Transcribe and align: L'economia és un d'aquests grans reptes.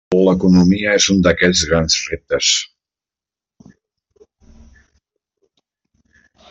L'economia 0.27 0.93
és 0.99 1.05
un 1.15 1.19
d'aquests 1.27 1.61
grans 1.73 1.99
reptes. 2.13 2.49